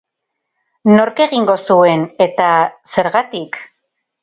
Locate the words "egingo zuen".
1.25-2.07